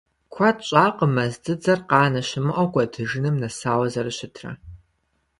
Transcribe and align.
Куэд 0.33 0.57
щӀакъым 0.67 1.11
мэз 1.15 1.33
дзыдзэр 1.43 1.79
къанэ 1.89 2.21
щымыӀэу 2.27 2.71
кӀуэдыжыным 2.73 3.35
нэсауэ 3.41 3.87
зэрыщытрэ. 3.93 4.51